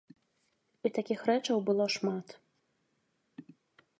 [0.89, 2.27] І такіх рэчаў было шмат.